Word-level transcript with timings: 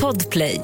Podplay 0.00 0.60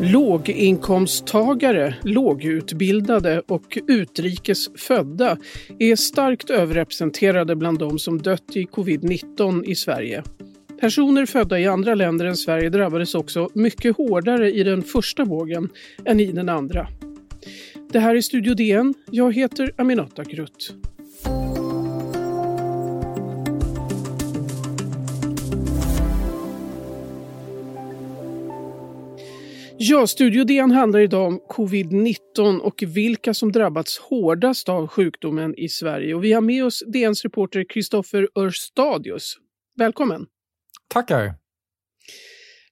Låginkomsttagare, 0.00 1.94
lågutbildade 2.02 3.42
och 3.48 3.78
utrikes 3.88 4.68
födda 4.76 5.36
är 5.78 5.96
starkt 5.96 6.50
överrepresenterade 6.50 7.56
bland 7.56 7.78
de 7.78 7.98
som 7.98 8.22
dött 8.22 8.56
i 8.56 8.64
covid-19 8.64 9.64
i 9.64 9.74
Sverige. 9.74 10.22
Personer 10.80 11.26
födda 11.26 11.58
i 11.58 11.66
andra 11.66 11.94
länder 11.94 12.24
än 12.24 12.36
Sverige 12.36 12.70
drabbades 12.70 13.14
också 13.14 13.48
mycket 13.54 13.96
hårdare 13.96 14.52
i 14.52 14.62
den 14.62 14.82
första 14.82 15.24
vågen 15.24 15.68
än 16.04 16.20
i 16.20 16.32
den 16.32 16.48
andra. 16.48 16.88
Det 17.92 17.98
här 17.98 18.14
är 18.14 18.20
Studio 18.20 18.54
DN. 18.54 18.94
Jag 19.10 19.34
heter 19.34 19.72
Aminata 19.76 20.24
Grutt. 20.24 20.74
Ja, 29.80 30.06
Studio 30.06 30.44
DN 30.44 30.70
handlar 30.70 31.00
idag 31.00 31.26
om 31.26 31.40
covid-19 31.48 32.58
och 32.58 32.82
vilka 32.86 33.34
som 33.34 33.52
drabbats 33.52 33.98
hårdast 33.98 34.68
av 34.68 34.86
sjukdomen 34.86 35.54
i 35.58 35.68
Sverige. 35.68 36.14
Och 36.14 36.24
vi 36.24 36.32
har 36.32 36.40
med 36.40 36.64
oss 36.64 36.82
DNs 36.86 37.22
reporter 37.22 37.64
Kristoffer 37.68 38.28
Örstadius. 38.34 39.36
Välkommen! 39.78 40.26
Tackar! 40.88 41.34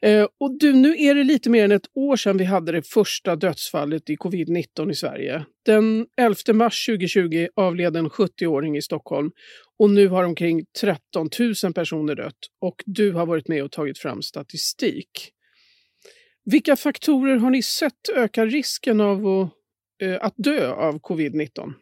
Eh, 0.02 0.26
och 0.40 0.58
du, 0.58 0.72
nu 0.72 0.96
är 0.98 1.14
det 1.14 1.24
lite 1.24 1.50
mer 1.50 1.64
än 1.64 1.72
ett 1.72 1.90
år 1.94 2.16
sedan 2.16 2.36
vi 2.36 2.44
hade 2.44 2.72
det 2.72 2.82
första 2.82 3.36
dödsfallet 3.36 4.10
i 4.10 4.16
covid-19 4.16 4.90
i 4.90 4.94
Sverige. 4.94 5.44
Den 5.64 6.06
11 6.16 6.36
mars 6.52 6.86
2020 6.86 7.48
avled 7.56 7.96
en 7.96 8.08
70-åring 8.08 8.76
i 8.76 8.82
Stockholm 8.82 9.30
och 9.78 9.90
nu 9.90 10.08
har 10.08 10.24
omkring 10.24 10.64
13 10.80 11.28
000 11.64 11.72
personer 11.74 12.14
dött 12.14 12.38
och 12.60 12.82
du 12.86 13.12
har 13.12 13.26
varit 13.26 13.48
med 13.48 13.64
och 13.64 13.72
tagit 13.72 13.98
fram 13.98 14.22
statistik. 14.22 15.30
Vilka 16.44 16.76
faktorer 16.76 17.36
har 17.36 17.50
ni 17.50 17.62
sett 17.62 18.08
ökar 18.14 18.46
risken 18.46 19.00
av 19.00 19.26
att, 19.26 19.52
eh, 20.02 20.16
att 20.20 20.34
dö 20.36 20.72
av 20.72 21.00
covid-19? 21.00 21.72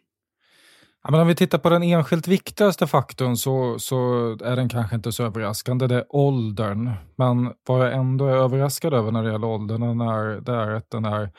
Ja, 1.05 1.10
men 1.10 1.20
om 1.20 1.27
vi 1.27 1.34
tittar 1.34 1.58
på 1.58 1.70
den 1.70 1.83
enskilt 1.83 2.28
viktigaste 2.28 2.86
faktorn 2.86 3.36
så, 3.36 3.78
så 3.78 4.30
är 4.44 4.56
den 4.56 4.69
kanske 4.69 4.97
inte 4.97 5.12
så 5.12 5.24
överraskande. 5.24 5.86
Det 5.86 5.94
är 5.94 6.05
åldern. 6.08 6.91
Men 7.16 7.52
vad 7.66 7.86
jag 7.86 7.94
ändå 7.94 8.27
är 8.27 8.36
överraskad 8.36 8.94
över 8.94 9.12
när 9.12 9.22
det 9.22 9.33
gäller 9.33 9.46
åldern 9.46 10.00
är, 10.00 10.41
det 10.41 10.52
är 10.52 10.70
att 10.70 10.91
den 10.91 11.05
här 11.05 11.30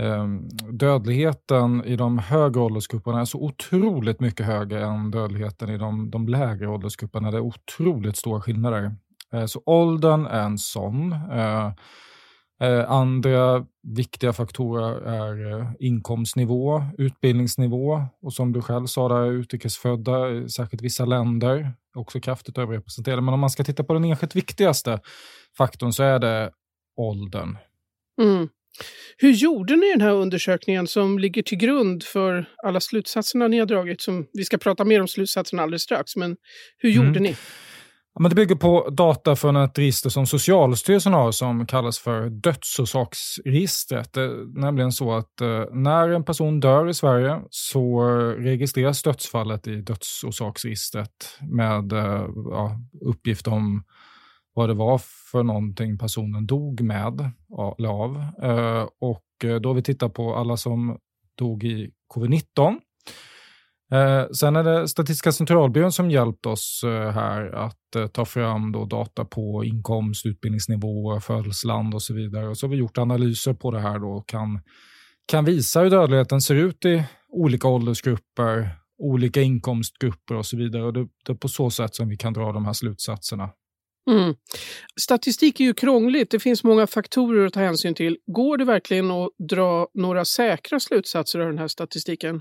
eh, 0.00 0.26
dödligheten 0.72 1.84
i 1.84 1.96
de 1.96 2.18
högre 2.18 2.60
åldersgrupperna 2.60 3.20
är 3.20 3.24
så 3.24 3.38
otroligt 3.38 4.20
mycket 4.20 4.46
högre 4.46 4.84
än 4.84 5.10
dödligheten 5.10 5.70
i 5.70 5.78
de, 5.78 6.10
de 6.10 6.28
lägre 6.28 6.68
åldersgrupperna. 6.68 7.30
Det 7.30 7.36
är 7.36 7.40
otroligt 7.40 8.16
stora 8.16 8.40
skillnader. 8.40 8.96
Eh, 9.32 9.46
så 9.46 9.62
åldern 9.66 10.26
är 10.26 10.42
en 10.42 10.58
sån. 10.58 11.12
Eh, 11.12 11.72
Eh, 12.62 12.90
andra 12.90 13.66
viktiga 13.82 14.32
faktorer 14.32 15.00
är 15.00 15.60
eh, 15.60 15.66
inkomstnivå, 15.78 16.82
utbildningsnivå 16.98 18.02
och 18.22 18.32
som 18.32 18.52
du 18.52 18.62
själv 18.62 18.86
sa, 18.86 19.08
där 19.08 19.32
utrikesfödda, 19.32 20.48
särskilt 20.48 20.82
vissa 20.82 21.04
länder, 21.04 21.72
också 21.94 22.20
kraftigt 22.20 22.58
överrepresenterade. 22.58 23.22
Men 23.22 23.34
om 23.34 23.40
man 23.40 23.50
ska 23.50 23.64
titta 23.64 23.84
på 23.84 23.94
den 23.94 24.04
enskilt 24.04 24.36
viktigaste 24.36 25.00
faktorn 25.58 25.92
så 25.92 26.02
är 26.02 26.18
det 26.18 26.50
åldern. 26.96 27.56
Mm. 28.22 28.48
Hur 29.16 29.32
gjorde 29.32 29.76
ni 29.76 29.90
den 29.90 30.00
här 30.00 30.12
undersökningen 30.12 30.86
som 30.86 31.18
ligger 31.18 31.42
till 31.42 31.58
grund 31.58 32.02
för 32.02 32.46
alla 32.64 32.80
slutsatserna 32.80 33.48
ni 33.48 33.58
har 33.58 33.66
dragit? 33.66 34.00
Som, 34.00 34.26
vi 34.32 34.44
ska 34.44 34.58
prata 34.58 34.84
mer 34.84 35.00
om 35.00 35.08
slutsatserna 35.08 35.62
alldeles 35.62 35.82
strax, 35.82 36.16
men 36.16 36.36
hur 36.78 36.90
gjorde 36.90 37.08
mm. 37.08 37.22
ni? 37.22 37.36
Men 38.20 38.30
det 38.30 38.34
bygger 38.34 38.54
på 38.54 38.90
data 38.90 39.36
från 39.36 39.56
ett 39.56 39.78
register 39.78 40.10
som 40.10 40.26
Socialstyrelsen 40.26 41.12
har 41.12 41.32
som 41.32 41.66
kallas 41.66 41.98
för 41.98 42.30
dödsorsaksregistret. 42.30 44.12
Det 44.12 44.22
är 44.22 44.60
nämligen 44.60 44.92
så 44.92 45.12
att 45.12 45.40
eh, 45.40 45.64
när 45.72 46.08
en 46.08 46.24
person 46.24 46.60
dör 46.60 46.88
i 46.88 46.94
Sverige 46.94 47.40
så 47.50 48.02
registreras 48.38 49.02
dödsfallet 49.02 49.66
i 49.66 49.76
dödsorsaksregistret 49.76 51.38
med 51.40 51.92
eh, 51.92 52.26
ja, 52.50 52.80
uppgift 53.00 53.46
om 53.46 53.84
vad 54.54 54.68
det 54.68 54.74
var 54.74 55.00
för 55.32 55.42
någonting 55.42 55.98
personen 55.98 56.46
dog 56.46 56.80
med 56.80 57.32
eller 57.78 57.88
av. 57.88 58.16
Eh, 58.42 58.88
och 59.00 59.24
då 59.60 59.68
har 59.68 59.74
vi 59.74 59.82
tittat 59.82 60.14
på 60.14 60.34
alla 60.34 60.56
som 60.56 60.98
dog 61.38 61.64
i 61.64 61.90
covid-19 62.14 62.78
Eh, 63.92 64.30
sen 64.30 64.56
är 64.56 64.64
det 64.64 64.88
Statistiska 64.88 65.32
centralbyrån 65.32 65.92
som 65.92 66.10
hjälpt 66.10 66.46
oss 66.46 66.84
eh, 66.84 67.10
här 67.10 67.54
att 67.54 67.96
eh, 67.96 68.06
ta 68.06 68.24
fram 68.24 68.72
då 68.72 68.84
data 68.84 69.24
på 69.24 69.64
inkomst, 69.64 70.26
utbildningsnivå, 70.26 71.20
födelseland 71.20 71.94
och 71.94 72.02
så 72.02 72.14
vidare. 72.14 72.48
Och 72.48 72.58
så 72.58 72.66
har 72.66 72.70
vi 72.70 72.76
gjort 72.76 72.98
analyser 72.98 73.54
på 73.54 73.70
det 73.70 73.80
här 73.80 73.98
då 73.98 74.08
och 74.08 74.28
kan, 74.28 74.60
kan 75.26 75.44
visa 75.44 75.80
hur 75.80 75.90
dödligheten 75.90 76.40
ser 76.40 76.54
ut 76.54 76.84
i 76.84 77.04
olika 77.28 77.68
åldersgrupper, 77.68 78.68
olika 78.98 79.42
inkomstgrupper 79.42 80.34
och 80.34 80.46
så 80.46 80.56
vidare. 80.56 80.82
Och 80.82 80.92
det, 80.92 81.06
det 81.26 81.32
är 81.32 81.36
på 81.36 81.48
så 81.48 81.70
sätt 81.70 81.94
som 81.94 82.08
vi 82.08 82.16
kan 82.16 82.32
dra 82.32 82.52
de 82.52 82.66
här 82.66 82.72
slutsatserna. 82.72 83.50
Mm. 84.10 84.34
Statistik 85.00 85.60
är 85.60 85.64
ju 85.64 85.74
krångligt. 85.74 86.30
Det 86.30 86.38
finns 86.38 86.64
många 86.64 86.86
faktorer 86.86 87.46
att 87.46 87.52
ta 87.52 87.60
hänsyn 87.60 87.94
till. 87.94 88.18
Går 88.26 88.56
det 88.56 88.64
verkligen 88.64 89.10
att 89.10 89.28
dra 89.48 89.88
några 89.94 90.24
säkra 90.24 90.80
slutsatser 90.80 91.40
av 91.40 91.46
den 91.46 91.58
här 91.58 91.68
statistiken? 91.68 92.40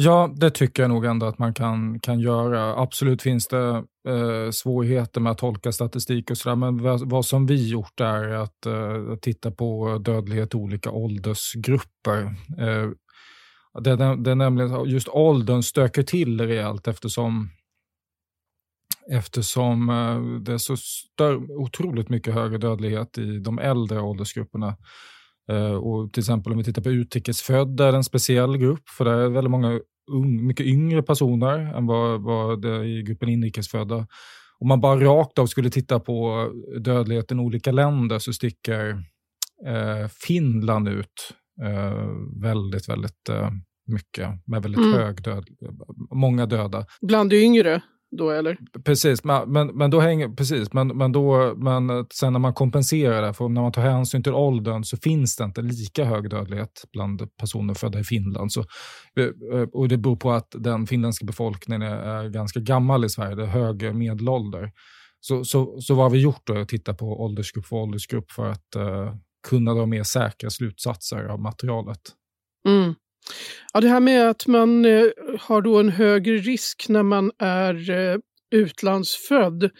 Ja, 0.00 0.30
det 0.36 0.50
tycker 0.50 0.82
jag 0.82 0.90
nog 0.90 1.04
ändå 1.04 1.26
att 1.26 1.38
man 1.38 1.54
kan, 1.54 2.00
kan 2.00 2.20
göra. 2.20 2.82
Absolut 2.82 3.22
finns 3.22 3.48
det 3.48 3.84
eh, 4.08 4.50
svårigheter 4.50 5.20
med 5.20 5.32
att 5.32 5.38
tolka 5.38 5.72
statistik 5.72 6.30
och 6.30 6.38
sådär, 6.38 6.56
men 6.56 6.82
vad, 6.82 7.10
vad, 7.10 7.26
som 7.26 7.46
vi 7.46 7.68
gjort 7.68 8.00
är 8.00 8.28
att 8.28 8.66
eh, 8.66 9.16
titta 9.22 9.50
på 9.50 9.98
dödlighet 9.98 10.54
i 10.54 10.56
olika 10.56 10.90
åldersgrupper. 10.90 12.22
Eh, 12.58 12.90
det, 13.80 13.96
det 14.16 14.30
är 14.30 14.34
nämligen 14.34 14.84
just 14.84 15.08
åldern 15.08 15.62
stöker 15.62 16.02
till 16.02 16.40
rejält 16.40 16.88
eftersom 16.88 17.50
eftersom 19.10 19.88
eh, 19.90 20.40
det 20.40 20.52
är 20.52 20.58
så 20.58 20.76
stör, 20.76 21.50
otroligt 21.50 22.08
mycket 22.08 22.34
högre 22.34 22.58
dödlighet 22.58 23.18
i 23.18 23.38
de 23.38 23.58
äldre 23.58 24.00
åldersgrupperna. 24.00 24.76
Eh, 25.48 25.74
och 25.74 26.12
till 26.12 26.20
exempel 26.20 26.52
om 26.52 26.58
vi 26.58 26.64
tittar 26.64 26.82
på 26.82 26.90
utrikesfödda 26.90 27.88
är 27.88 27.92
det 27.92 27.98
en 27.98 28.04
speciell 28.04 28.56
grupp, 28.56 28.88
för 28.88 29.04
det 29.04 29.10
är 29.10 29.28
väldigt 29.28 29.50
många 29.50 29.80
un, 30.10 30.46
mycket 30.46 30.66
yngre 30.66 31.02
personer 31.02 31.58
än 31.58 31.86
vad, 31.86 32.22
vad 32.22 32.62
det 32.62 32.70
är 32.70 32.84
i 32.84 33.02
gruppen 33.02 33.28
inrikesfödda. 33.28 34.06
Om 34.60 34.68
man 34.68 34.80
bara 34.80 35.00
rakt 35.00 35.38
av 35.38 35.46
skulle 35.46 35.70
titta 35.70 36.00
på 36.00 36.48
dödligheten 36.80 37.40
i 37.40 37.42
olika 37.42 37.72
länder 37.72 38.18
så 38.18 38.32
sticker 38.32 38.90
eh, 39.66 40.08
Finland 40.26 40.88
ut 40.88 41.34
eh, 41.62 42.08
väldigt, 42.42 42.88
väldigt 42.88 43.28
eh, 43.30 43.50
mycket 43.86 44.28
med 44.46 44.62
väldigt 44.62 44.80
mm. 44.80 44.92
hög 44.92 45.22
död, 45.22 45.48
många 46.14 46.46
döda. 46.46 46.86
Bland 47.00 47.32
yngre? 47.32 47.82
Då 48.10 48.30
eller? 48.30 48.58
Precis, 48.84 49.24
men, 49.24 49.52
men, 49.52 49.66
men 49.66 49.90
då 49.90 50.00
hänger, 50.00 50.28
precis, 50.28 50.72
men, 50.72 50.88
men, 50.88 51.12
då, 51.12 51.54
men 51.56 52.06
sen 52.12 52.32
när 52.32 52.40
man 52.40 52.54
kompenserar 52.54 53.22
det, 53.22 53.34
för 53.34 53.48
när 53.48 53.62
man 53.62 53.72
tar 53.72 53.82
hänsyn 53.82 54.22
till 54.22 54.34
åldern 54.34 54.84
så 54.84 54.96
finns 54.96 55.36
det 55.36 55.44
inte 55.44 55.62
lika 55.62 56.04
hög 56.04 56.30
dödlighet 56.30 56.84
bland 56.92 57.36
personer 57.36 57.74
födda 57.74 58.00
i 58.00 58.04
Finland. 58.04 58.52
Så, 58.52 58.60
eh, 59.16 59.62
och 59.72 59.88
det 59.88 59.96
beror 59.96 60.16
på 60.16 60.30
att 60.30 60.54
den 60.58 60.86
finländska 60.86 61.26
befolkningen 61.26 61.82
är, 61.82 61.96
är 61.96 62.28
ganska 62.28 62.60
gammal 62.60 63.04
i 63.04 63.08
Sverige, 63.08 63.34
det 63.34 63.42
är 63.42 63.46
hög 63.46 63.94
medelålder. 63.94 64.72
Så, 65.20 65.44
så, 65.44 65.80
så 65.80 65.94
vad 65.94 66.04
har 66.04 66.10
vi 66.10 66.18
gjort 66.18 66.46
då? 66.46 66.58
Att 66.58 66.68
titta 66.68 66.94
på 66.94 67.24
åldersgrupp 67.24 67.66
för 67.66 67.76
åldersgrupp 67.76 68.30
för 68.30 68.46
att 68.46 68.76
uh, 68.76 69.14
kunna 69.48 69.74
dra 69.74 69.86
mer 69.86 70.02
säkra 70.02 70.50
slutsatser 70.50 71.24
av 71.24 71.40
materialet. 71.40 72.00
Mm. 72.68 72.94
Ja, 73.72 73.80
det 73.80 73.88
här 73.88 74.00
med 74.00 74.30
att 74.30 74.46
man 74.46 74.84
eh, 74.84 75.04
har 75.40 75.62
då 75.62 75.80
en 75.80 75.88
högre 75.88 76.36
risk 76.36 76.86
när 76.88 77.02
man 77.02 77.30
är 77.38 77.90
eh, 77.90 78.18
utlandsfödd. 78.50 79.70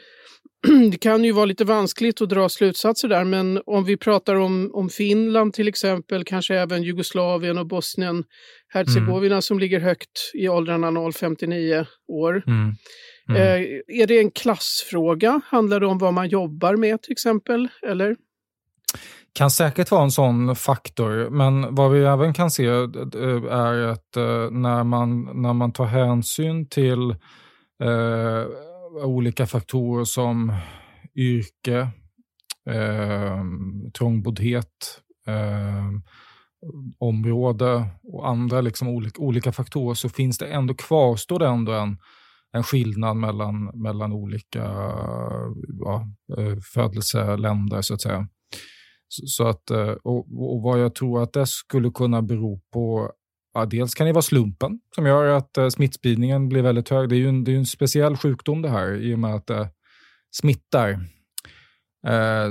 Det 0.90 0.98
kan 0.98 1.24
ju 1.24 1.32
vara 1.32 1.44
lite 1.44 1.64
vanskligt 1.64 2.22
att 2.22 2.28
dra 2.28 2.48
slutsatser 2.48 3.08
där, 3.08 3.24
men 3.24 3.62
om 3.66 3.84
vi 3.84 3.96
pratar 3.96 4.34
om, 4.34 4.70
om 4.74 4.88
Finland 4.88 5.54
till 5.54 5.68
exempel, 5.68 6.24
kanske 6.24 6.54
även 6.54 6.82
Jugoslavien 6.82 7.58
och 7.58 7.66
Bosnien, 7.66 8.24
Hercegovina 8.68 9.34
mm. 9.34 9.42
som 9.42 9.58
ligger 9.58 9.80
högt 9.80 10.30
i 10.34 10.48
åldrarna 10.48 10.90
0-59 10.90 11.86
år. 12.08 12.42
Mm. 12.46 12.74
Mm. 13.28 13.42
Eh, 13.42 14.00
är 14.02 14.06
det 14.06 14.18
en 14.18 14.30
klassfråga? 14.30 15.40
Handlar 15.44 15.80
det 15.80 15.86
om 15.86 15.98
vad 15.98 16.14
man 16.14 16.28
jobbar 16.28 16.76
med 16.76 17.02
till 17.02 17.12
exempel? 17.12 17.68
Eller? 17.86 18.16
Kan 19.32 19.50
säkert 19.50 19.90
vara 19.90 20.02
en 20.02 20.10
sån 20.10 20.56
faktor, 20.56 21.30
men 21.30 21.74
vad 21.74 21.90
vi 21.90 22.04
även 22.04 22.32
kan 22.32 22.50
se 22.50 22.66
eh, 22.66 22.82
är 23.50 23.82
att 23.82 24.16
eh, 24.16 24.50
när 24.50 24.84
man, 24.84 25.42
när 25.42 25.52
man 25.52 25.72
tar 25.72 25.86
hänsyn 25.86 26.68
till 26.68 27.10
eh, 27.82 28.46
olika 29.04 29.46
faktorer 29.46 30.04
som 30.04 30.54
yrke, 31.16 31.78
eh, 32.70 33.44
trångboddhet, 33.98 35.00
eh, 35.26 35.88
område 36.98 37.86
och 38.02 38.28
andra 38.28 38.60
liksom 38.60 38.88
olika, 38.88 39.22
olika 39.22 39.52
faktorer 39.52 39.94
så 39.94 40.08
finns 40.08 40.38
det 40.38 40.46
ändå 40.46 40.74
kvarstår 40.74 41.38
det 41.38 41.46
ändå 41.46 41.72
en, 41.72 41.98
en 42.52 42.62
skillnad 42.62 43.16
mellan, 43.16 43.64
mellan 43.64 44.12
olika 44.12 44.64
ja, 45.80 46.06
eh, 46.38 46.56
födelseländer 46.74 47.82
så 47.82 47.94
att 47.94 48.02
säga. 48.02 48.28
Så, 49.08 49.26
så 49.26 49.48
att, 49.48 49.70
eh, 49.70 49.90
och, 49.90 50.18
och, 50.18 50.62
vad 50.62 50.80
jag 50.80 50.94
tror 50.94 51.22
att 51.22 51.32
det 51.32 51.46
skulle 51.46 51.90
kunna 51.90 52.22
bero 52.22 52.60
på 52.72 53.12
Ja, 53.54 53.66
dels 53.66 53.94
kan 53.94 54.06
det 54.06 54.12
vara 54.12 54.22
slumpen 54.22 54.80
som 54.94 55.06
gör 55.06 55.26
att 55.26 55.58
eh, 55.58 55.68
smittspridningen 55.68 56.48
blir 56.48 56.62
väldigt 56.62 56.88
hög. 56.88 57.08
Det 57.08 57.16
är 57.16 57.18
ju 57.18 57.28
en, 57.28 57.44
det 57.44 57.52
är 57.52 57.56
en 57.56 57.66
speciell 57.66 58.16
sjukdom 58.16 58.62
det 58.62 58.68
här 58.68 58.94
i 58.94 59.14
och 59.14 59.18
med 59.18 59.34
att 59.34 59.46
det 59.46 59.70
smittar. 60.30 60.90
Eh, 62.06 62.46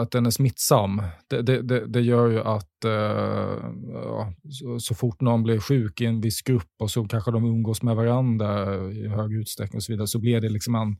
att 0.00 0.10
den 0.10 0.26
är 0.26 0.30
smittsam. 0.30 1.02
Det, 1.28 1.42
det, 1.42 1.62
det, 1.62 1.86
det 1.86 2.00
gör 2.00 2.28
ju 2.28 2.40
att 2.40 2.84
eh, 2.84 3.70
ja, 3.92 4.34
så, 4.50 4.80
så, 4.80 4.94
fort 4.94 5.20
någon 5.20 5.42
blir 5.42 5.58
sjuk 5.58 6.00
i 6.00 6.06
en 6.06 6.20
viss 6.20 6.42
grupp 6.42 6.70
och 6.78 6.90
så 6.90 7.04
kanske 7.04 7.30
de 7.30 7.44
umgås 7.44 7.82
med 7.82 7.96
varandra 7.96 8.76
i 8.90 9.08
hög 9.08 9.32
utsträckning 9.32 9.78
och 9.78 9.82
så 9.82 9.92
vidare, 9.92 10.06
så 10.06 10.18
blir 10.18 10.40
det 10.40 10.48
liksom 10.48 10.74
en 10.74 10.96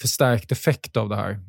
förstärkt 0.00 0.52
effekt 0.52 0.96
av 0.96 1.08
det 1.08 1.16
här. 1.16 1.40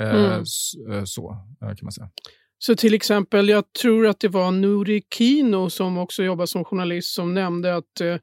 Eh, 0.00 0.24
mm. 0.24 0.42
så, 0.44 0.92
eh, 0.92 1.02
så 1.04 1.36
kan 1.60 1.78
man 1.82 1.92
säga. 1.92 2.10
Så 2.58 2.76
till 2.76 2.94
exempel, 2.94 3.48
jag 3.48 3.72
tror 3.72 4.06
att 4.06 4.20
det 4.20 4.28
var 4.28 4.50
Nuri 4.50 5.02
Kino 5.14 5.70
som 5.70 5.98
också 5.98 6.22
jobbar 6.22 6.46
som 6.46 6.64
journalist 6.64 7.14
som 7.14 7.34
nämnde 7.34 7.76
att 7.76 8.00
eh, 8.00 8.16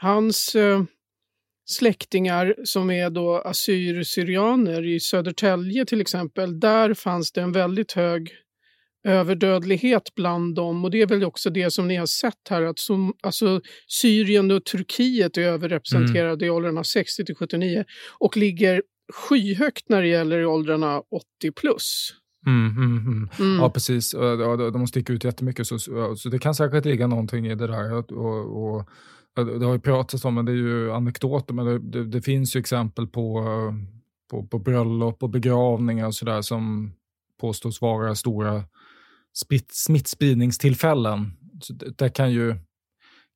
hans 0.00 0.54
eh, 0.54 0.82
släktingar 1.66 2.54
som 2.64 2.90
är 2.90 3.10
då 3.10 3.38
assyrier-syrianer 3.38 4.86
i 4.86 5.00
Södertälje 5.00 5.84
till 5.84 6.00
exempel, 6.00 6.60
där 6.60 6.94
fanns 6.94 7.32
det 7.32 7.40
en 7.40 7.52
väldigt 7.52 7.92
hög 7.92 8.30
överdödlighet 9.04 10.14
bland 10.14 10.54
dem 10.54 10.84
och 10.84 10.90
det 10.90 11.02
är 11.02 11.06
väl 11.06 11.24
också 11.24 11.50
det 11.50 11.70
som 11.70 11.88
ni 11.88 11.96
har 11.96 12.06
sett 12.06 12.48
här 12.50 12.62
att 12.62 12.78
som, 12.78 13.14
alltså, 13.22 13.60
Syrien 13.88 14.50
och 14.50 14.64
Turkiet 14.64 15.36
är 15.36 15.42
överrepresenterade 15.42 16.32
mm. 16.32 16.46
i 16.46 16.50
åldrarna 16.50 16.84
60 16.84 17.24
till 17.24 17.34
79 17.34 17.84
och 18.18 18.36
ligger 18.36 18.82
skyhögt 19.12 19.88
när 19.88 20.02
det 20.02 20.08
gäller 20.08 20.38
i 20.38 20.44
åldrarna 20.44 21.02
80 21.40 21.52
plus. 21.56 22.12
Mm, 22.46 22.76
mm, 22.76 22.98
mm. 22.98 23.28
Mm. 23.38 23.56
Ja, 23.60 23.70
precis. 23.70 24.10
De 24.72 24.86
sticker 24.86 25.14
ut 25.14 25.24
jättemycket. 25.24 25.66
Så, 25.66 25.78
så 26.16 26.28
det 26.28 26.38
kan 26.38 26.54
säkert 26.54 26.84
ligga 26.84 27.06
någonting 27.06 27.46
i 27.46 27.54
det 27.54 27.66
där. 27.66 27.92
Och, 27.92 28.12
och, 28.12 28.88
det 29.36 29.66
har 29.66 29.72
ju 29.72 29.80
pratats 29.80 30.24
om, 30.24 30.34
men 30.34 30.44
det 30.44 30.52
är 30.52 30.56
ju 30.56 30.92
anekdoter, 30.92 31.54
men 31.54 31.66
det, 31.66 31.78
det, 31.78 32.04
det 32.04 32.22
finns 32.22 32.56
ju 32.56 32.60
exempel 32.60 33.06
på, 33.06 33.44
på, 34.30 34.46
på 34.46 34.58
bröllop 34.58 35.22
och 35.22 35.30
begravningar 35.30 36.06
och 36.06 36.14
sådär 36.14 36.42
som 36.42 36.92
påstås 37.40 37.80
vara 37.80 38.14
stora 38.14 38.64
smittspridningstillfällen. 39.72 41.32
Så 41.60 41.72
det, 41.72 41.98
det, 41.98 42.08
kan 42.08 42.32
ju, 42.32 42.54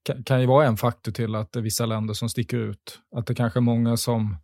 kan, 0.02 0.24
kan 0.24 0.40
ju 0.40 0.46
vara 0.46 0.66
en 0.66 0.76
faktor 0.76 1.12
till 1.12 1.34
att 1.34 1.52
det 1.52 1.58
är 1.58 1.62
vissa 1.62 1.86
länder 1.86 2.14
som 2.14 2.28
sticker 2.28 2.58
ut. 2.58 3.00
Att 3.16 3.26
det 3.26 3.34
kanske 3.34 3.58
är 3.58 3.62
många 3.62 3.96
som 3.96 4.36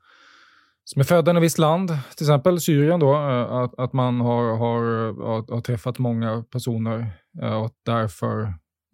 som 0.90 1.00
är 1.00 1.04
födda 1.04 1.32
i 1.32 1.36
ett 1.36 1.42
visst 1.42 1.58
land, 1.58 1.88
till 1.88 2.24
exempel 2.24 2.60
Syrien, 2.60 3.00
då, 3.00 3.14
eh, 3.14 3.52
att, 3.52 3.78
att 3.78 3.92
man 3.92 4.20
har, 4.20 4.56
har, 4.56 4.82
har, 5.24 5.54
har 5.54 5.60
träffat 5.60 5.98
många 5.98 6.44
personer 6.50 7.06
eh, 7.42 7.62
och 7.62 7.70
därför 7.86 8.42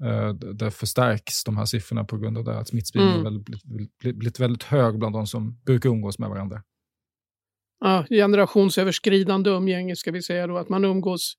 eh, 0.05 0.35
det 0.35 0.71
förstärks 0.71 1.45
de 1.45 1.57
här 1.57 1.65
siffrorna 1.65 2.05
på 2.05 2.17
grund 2.17 2.39
av 2.39 2.45
det 2.45 2.59
att 2.59 2.69
smittspridningen 2.69 3.27
mm. 3.27 3.43
blivit, 3.43 3.65
blivit, 3.65 4.19
blivit 4.19 4.41
väldigt 4.41 4.63
hög 4.63 4.99
bland 4.99 5.15
de 5.15 5.27
som 5.27 5.61
brukar 5.67 5.91
umgås 5.91 6.19
med 6.19 6.29
varandra. 6.29 6.63
Ja, 7.81 8.07
generationsöverskridande 8.11 9.51
umgänge 9.51 9.97
ska 9.97 10.11
vi 10.11 10.23
säga 10.23 10.47
då, 10.47 10.59
att 10.59 10.69
man 10.69 10.85
umgås 10.85 11.35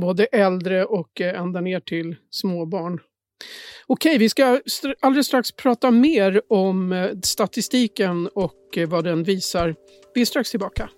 både 0.00 0.24
äldre 0.24 0.84
och 0.84 1.20
ända 1.20 1.60
ner 1.60 1.80
till 1.80 2.16
småbarn. 2.30 3.00
Okej, 3.86 4.18
vi 4.18 4.28
ska 4.28 4.60
alldeles 5.00 5.26
strax 5.26 5.52
prata 5.52 5.90
mer 5.90 6.42
om 6.48 6.92
eh, 6.92 7.10
statistiken 7.22 8.28
och 8.34 8.78
eh, 8.78 8.88
vad 8.88 9.04
den 9.04 9.24
visar. 9.24 9.74
Vi 10.14 10.20
är 10.20 10.24
strax 10.24 10.50
tillbaka. 10.50 10.90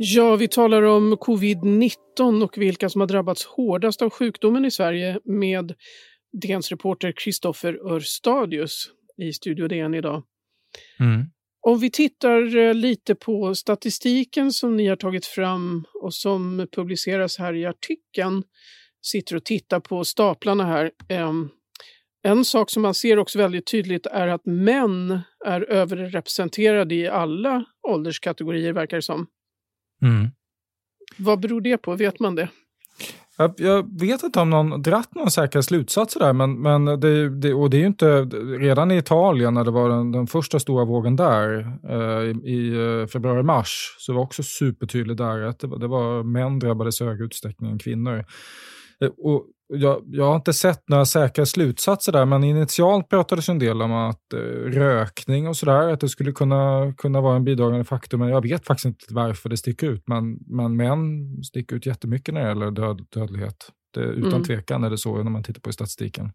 Ja, 0.00 0.36
vi 0.36 0.48
talar 0.48 0.82
om 0.82 1.14
covid-19 1.14 2.44
och 2.44 2.58
vilka 2.58 2.88
som 2.88 3.00
har 3.00 3.08
drabbats 3.08 3.44
hårdast 3.44 4.02
av 4.02 4.10
sjukdomen 4.10 4.64
i 4.64 4.70
Sverige 4.70 5.20
med 5.24 5.74
DNs 6.42 6.70
reporter 6.70 7.12
Kristoffer 7.16 7.92
Örstadius 7.92 8.90
i 9.16 9.32
Studio 9.32 9.68
DN 9.68 9.94
idag. 9.94 10.22
Mm. 11.00 11.26
Om 11.60 11.78
vi 11.78 11.90
tittar 11.90 12.56
eh, 12.56 12.74
lite 12.74 13.14
på 13.14 13.54
statistiken 13.54 14.52
som 14.52 14.76
ni 14.76 14.86
har 14.86 14.96
tagit 14.96 15.26
fram 15.26 15.84
och 16.02 16.14
som 16.14 16.66
publiceras 16.72 17.38
här 17.38 17.54
i 17.54 17.66
artikeln, 17.66 18.42
sitter 19.02 19.36
och 19.36 19.44
tittar 19.44 19.80
på 19.80 20.04
staplarna 20.04 20.64
här. 20.64 20.90
Ehm, 21.08 21.48
en 22.22 22.44
sak 22.44 22.70
som 22.70 22.82
man 22.82 22.94
ser 22.94 23.18
också 23.18 23.38
väldigt 23.38 23.66
tydligt 23.66 24.06
är 24.06 24.28
att 24.28 24.46
män 24.46 25.20
är 25.46 25.60
överrepresenterade 25.60 26.94
i 26.94 27.08
alla 27.08 27.64
ålderskategorier 27.88 28.72
verkar 28.72 28.96
det 28.96 29.02
som. 29.02 29.26
Mm. 30.02 30.28
Vad 31.16 31.40
beror 31.40 31.60
det 31.60 31.78
på? 31.78 31.94
Vet 31.94 32.20
man 32.20 32.34
det? 32.34 32.48
Jag, 33.40 33.54
jag, 33.56 34.00
vet 34.00 34.22
inte 34.22 34.40
om 34.40 34.50
någon 34.50 34.82
dratt 34.82 35.14
någon 35.14 35.30
säkra 35.30 35.62
slutsatser 35.62 36.20
där, 36.20 36.32
men, 36.32 36.62
men 36.62 36.84
det, 36.84 37.40
det, 37.40 37.54
och 37.54 37.70
det 37.70 37.76
är 37.76 37.80
ju 37.80 37.86
inte, 37.86 38.20
redan 38.58 38.90
i 38.90 38.96
Italien 38.96 39.54
när 39.54 39.64
det 39.64 39.70
var 39.70 39.88
den, 39.88 40.12
den 40.12 40.26
första 40.26 40.60
stora 40.60 40.84
vågen 40.84 41.16
där 41.16 41.58
eh, 41.88 42.22
i, 42.22 42.30
i 42.44 42.68
eh, 43.00 43.06
februari-mars, 43.06 43.96
så 43.98 44.12
var 44.12 44.20
det 44.20 44.24
också 44.24 44.42
supertydligt 44.42 45.18
där 45.18 45.42
att 45.42 45.58
det, 45.58 45.78
det 45.78 45.86
var 45.86 46.22
män 46.22 46.58
drabbades 46.58 47.00
i 47.00 47.04
högre 47.04 47.24
utsträckning 47.24 47.70
än 47.70 47.78
kvinnor. 47.78 48.24
Eh, 49.04 49.10
och 49.18 49.46
jag, 49.68 50.02
jag, 50.06 50.24
har 50.24 50.36
inte 50.36 50.52
sett 50.52 50.88
några 50.88 51.04
säkra 51.04 51.46
slutsatser 51.46 52.12
där, 52.12 52.24
men 52.24 52.44
initialt 52.44 53.08
pratades 53.08 53.48
en 53.48 53.58
del 53.58 53.82
om 53.82 53.92
att 53.92 54.32
eh, 54.32 54.38
rökning 54.70 55.48
och 55.48 55.56
sådär, 55.56 55.88
att 55.88 56.00
det 56.00 56.08
skulle 56.08 56.32
kunna, 56.32 56.92
kunna 56.96 57.20
vara 57.20 57.36
en 57.36 57.44
bidragande 57.44 57.84
faktor. 57.84 58.18
Men 58.18 58.28
jag 58.28 58.42
vet 58.42 58.66
faktiskt 58.66 58.86
inte 58.86 59.06
varför 59.10 59.48
det 59.48 59.56
sticker 59.56 59.86
ut. 59.90 60.02
Men, 60.06 60.38
men 60.46 60.76
män 60.76 61.42
sticker 61.42 61.76
ut 61.76 61.86
jättemycket 61.86 62.34
när 62.34 62.40
det 62.40 62.48
gäller 62.48 62.70
död, 62.70 63.06
dödlighet. 63.10 63.56
Det, 63.94 64.00
utan 64.00 64.32
mm. 64.32 64.44
tvekan 64.44 64.84
är 64.84 64.90
det 64.90 64.98
så 64.98 65.22
när 65.22 65.30
man 65.30 65.42
tittar 65.42 65.60
på 65.60 65.72
statistiken. 65.72 66.32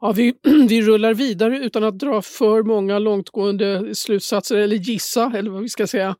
Ja, 0.00 0.12
vi, 0.12 0.34
vi 0.68 0.82
rullar 0.82 1.14
vidare 1.14 1.58
utan 1.58 1.84
att 1.84 1.98
dra 1.98 2.22
för 2.22 2.62
många 2.62 2.98
långtgående 2.98 3.94
slutsatser 3.94 4.56
eller 4.56 4.76
gissa, 4.76 5.32
eller 5.36 5.50
vad 5.50 5.62
vi 5.62 5.68
ska 5.68 5.86
säga. 5.86 6.16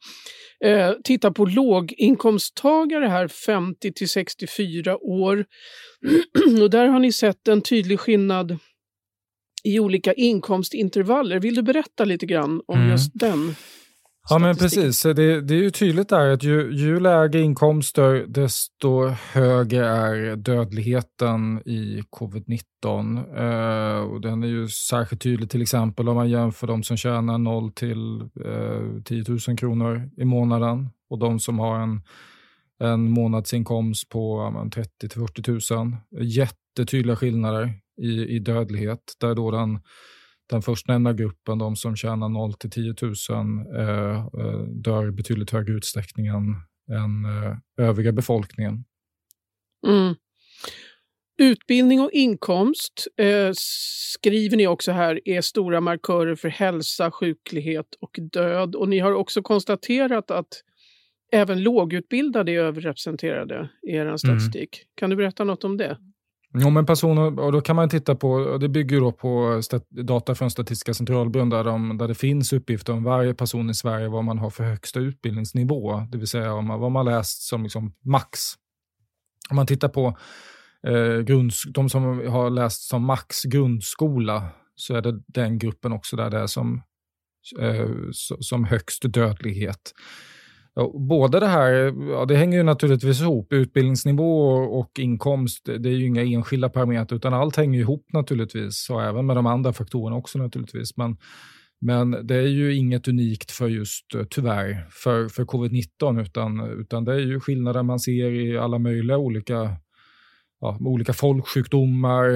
Eh, 0.64 0.92
titta 1.04 1.30
på 1.30 1.44
låginkomsttagare 1.44 3.06
här, 3.06 3.28
50 3.28 3.92
till 3.92 4.08
64 4.08 4.96
år. 4.96 5.44
och 6.62 6.70
där 6.70 6.86
har 6.86 6.98
ni 6.98 7.12
sett 7.12 7.48
en 7.48 7.62
tydlig 7.62 8.00
skillnad 8.00 8.58
i 9.64 9.80
olika 9.80 10.12
inkomstintervaller. 10.12 11.40
Vill 11.40 11.54
du 11.54 11.62
berätta 11.62 12.04
lite 12.04 12.26
grann 12.26 12.62
om 12.66 12.78
mm. 12.78 12.90
just 12.90 13.10
den? 13.14 13.54
Ja 14.30 14.38
men 14.38 14.56
precis, 14.56 15.02
det, 15.02 15.40
det, 15.40 15.54
är 15.54 15.62
ju 15.62 15.70
tydligt 15.70 16.08
där 16.08 16.30
att 16.30 16.42
ju, 16.42 16.72
ju 16.72 17.00
lägre 17.00 17.40
inkomster 17.40 18.24
desto 18.28 19.06
högre 19.08 19.86
är 19.86 20.36
dödligheten 20.36 21.62
i 21.64 22.02
covid-19. 22.10 22.60
Eh, 23.38 24.00
och 24.00 24.20
den 24.20 24.42
är 24.42 24.46
ju 24.46 24.68
särskilt 24.68 25.22
tydlig 25.22 25.50
till 25.50 25.62
exempel 25.62 26.08
om 26.08 26.16
man 26.16 26.30
jämför 26.30 26.66
de 26.66 26.82
som 26.82 26.96
tjänar 26.96 27.38
0 27.38 27.72
till 27.72 28.20
eh, 28.20 29.02
10 29.04 29.24
000 29.48 29.58
kronor 29.58 30.10
i 30.16 30.24
månaden 30.24 30.88
och 31.10 31.18
de 31.18 31.40
som 31.40 31.58
har 31.58 31.78
en, 31.80 32.02
en 32.80 33.10
månadsinkomst 33.10 34.08
på 34.08 34.52
ja, 34.54 34.70
30 34.74 35.08
till 35.08 35.20
40 35.20 35.74
000. 35.74 35.96
Jättetydliga 36.20 37.16
skillnader 37.16 37.72
i, 38.02 38.36
i 38.36 38.38
dödlighet 38.38 39.02
där 39.20 39.34
då 39.34 39.50
den 39.50 39.78
den 40.50 40.62
förstnämnda 40.62 41.12
gruppen, 41.12 41.58
de 41.58 41.76
som 41.76 41.96
tjänar 41.96 42.28
0 42.28 42.54
till 42.54 42.70
10 42.70 42.94
000, 43.02 43.14
eh, 43.76 44.16
eh, 44.16 44.60
dör 44.68 45.08
i 45.08 45.10
betydligt 45.10 45.50
högre 45.50 45.72
utsträckning 45.72 46.26
än, 46.26 46.54
än 46.90 47.24
eh, 47.24 47.86
övriga 47.88 48.12
befolkningen. 48.12 48.84
Mm. 49.86 50.14
Utbildning 51.38 52.00
och 52.00 52.10
inkomst 52.12 53.08
eh, 53.16 53.50
skriver 53.54 54.56
ni 54.56 54.66
också 54.66 54.92
här 54.92 55.20
är 55.24 55.40
stora 55.40 55.80
markörer 55.80 56.34
för 56.34 56.48
hälsa, 56.48 57.10
sjuklighet 57.10 57.86
och 58.00 58.18
död. 58.32 58.74
Och 58.74 58.88
ni 58.88 58.98
har 58.98 59.12
också 59.12 59.42
konstaterat 59.42 60.30
att 60.30 60.62
även 61.32 61.62
lågutbildade 61.62 62.52
är 62.52 62.58
överrepresenterade 62.58 63.70
i 63.88 63.94
er 63.94 64.16
statistik. 64.16 64.78
Mm. 64.78 64.88
Kan 64.94 65.10
du 65.10 65.16
berätta 65.16 65.44
något 65.44 65.64
om 65.64 65.76
det? 65.76 65.98
Jo, 66.54 66.70
men 66.70 66.86
personer, 66.86 67.40
och 67.40 67.52
då 67.52 67.60
kan 67.60 67.76
man 67.76 67.88
titta 67.88 68.14
på, 68.14 68.58
det 68.60 68.68
bygger 68.68 69.00
då 69.00 69.12
på 69.12 69.60
data 69.90 70.34
från 70.34 70.50
Statistiska 70.50 70.94
centralbyrån 70.94 71.50
där, 71.50 71.64
de, 71.64 71.98
där 71.98 72.08
det 72.08 72.14
finns 72.14 72.52
uppgifter 72.52 72.92
om 72.92 73.04
varje 73.04 73.34
person 73.34 73.70
i 73.70 73.74
Sverige, 73.74 74.08
vad 74.08 74.24
man 74.24 74.38
har 74.38 74.50
för 74.50 74.64
högsta 74.64 75.00
utbildningsnivå, 75.00 76.00
det 76.00 76.18
vill 76.18 76.26
säga 76.26 76.52
om 76.52 76.66
man, 76.66 76.80
vad 76.80 76.92
man 76.92 77.04
läst 77.04 77.42
som 77.42 77.62
liksom 77.62 77.94
max. 78.04 78.40
Om 79.50 79.56
man 79.56 79.66
tittar 79.66 79.88
på 79.88 80.18
eh, 80.86 81.18
grunds 81.18 81.62
de 81.74 81.88
som 81.88 82.02
har 82.28 82.50
läst 82.50 82.82
som 82.82 83.04
max 83.04 83.42
grundskola 83.42 84.48
så 84.74 84.94
är 84.94 85.02
det 85.02 85.22
den 85.26 85.58
gruppen 85.58 85.92
också 85.92 86.16
där 86.16 86.30
det 86.30 86.38
är 86.38 86.46
som, 86.46 86.82
eh, 87.60 87.88
som 88.40 88.64
högst 88.64 89.02
dödlighet. 89.12 89.92
Både 91.08 91.40
det 91.40 91.46
här, 91.46 91.72
ja, 92.10 92.24
det 92.24 92.36
hänger 92.36 92.58
ju 92.58 92.62
naturligtvis 92.62 93.20
ihop, 93.20 93.52
utbildningsnivå 93.52 94.48
och 94.52 94.98
inkomst, 94.98 95.64
det 95.64 95.88
är 95.88 95.92
ju 95.92 96.06
inga 96.06 96.22
enskilda 96.22 96.68
parametrar, 96.68 97.16
utan 97.16 97.34
allt 97.34 97.56
hänger 97.56 97.80
ihop 97.80 98.06
naturligtvis, 98.12 98.90
och 98.90 99.02
även 99.02 99.26
med 99.26 99.36
de 99.36 99.46
andra 99.46 99.72
faktorerna 99.72 100.16
också 100.16 100.38
naturligtvis. 100.38 100.96
Men, 100.96 101.16
men 101.80 102.26
det 102.26 102.34
är 102.34 102.46
ju 102.46 102.74
inget 102.76 103.08
unikt 103.08 103.50
för 103.50 103.68
just, 103.68 104.14
eh, 104.14 104.24
tyvärr, 104.30 104.86
för, 104.90 105.28
för 105.28 105.44
covid-19, 105.44 106.22
utan, 106.22 106.60
utan 106.80 107.04
det 107.04 107.14
är 107.14 107.18
ju 107.18 107.40
skillnader 107.40 107.82
man 107.82 108.00
ser 108.00 108.30
i 108.30 108.58
alla 108.58 108.78
möjliga 108.78 109.18
olika, 109.18 109.76
ja, 110.60 110.78
olika 110.80 111.12
folksjukdomar, 111.12 112.34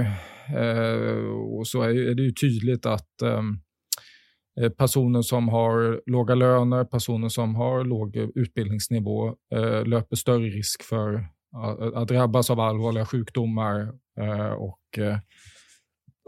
eh, 0.49 1.27
och 1.59 1.67
så 1.67 1.83
är, 1.83 1.89
är, 1.89 2.15
det 2.15 2.23
ju 2.23 2.33
tydligt 2.33 2.87
att 2.87 3.23
Eh, 3.23 3.43
personer 4.79 5.23
som 5.23 5.49
har 5.49 6.01
låga 6.07 6.35
löner, 6.35 6.85
personer 6.85 7.29
som 7.29 7.55
har 7.55 7.85
låg 7.85 8.17
utbildningsnivå 8.17 9.29
eh, 9.55 9.85
löper 9.85 10.17
större 10.17 10.47
risk 10.47 10.83
för 10.83 11.27
att 11.95 12.09
drabbas 12.09 12.51
av 12.51 12.61
allvarliga 12.61 13.07
sjukdomar 13.07 13.81
eh, 14.21 14.53
och, 14.53 14.79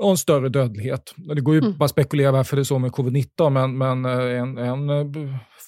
och 0.02 0.10
en 0.10 0.16
större 0.16 0.48
dödlighet. 0.48 1.14
Det 1.34 1.40
går 1.40 1.54
ju 1.54 1.60
mm. 1.60 1.78
bara 1.78 1.84
att 1.84 1.90
spekulera 1.90 2.32
varför 2.32 2.56
det 2.56 2.62
är 2.62 2.64
så 2.64 2.78
med 2.78 2.90
covid-19, 2.90 3.50
men, 3.50 3.78
men 3.78 4.04
en, 4.04 4.58
en, 4.58 4.88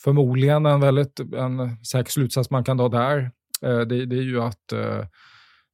förmodligen 0.04 0.66
en 0.66 0.80
väldigt 0.80 1.20
en 1.20 1.84
säker 1.84 2.10
slutsats 2.10 2.50
man 2.50 2.64
kan 2.64 2.76
dra 2.76 2.88
där, 2.88 3.30
det, 3.60 4.06
det 4.06 4.16
är 4.16 4.22
ju 4.22 4.42
att 4.42 4.64